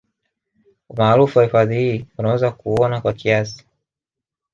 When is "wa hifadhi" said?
1.37-1.75